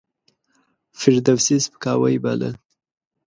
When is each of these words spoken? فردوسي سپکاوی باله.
فردوسي 0.99 1.57
سپکاوی 1.65 2.15
باله. 2.23 2.49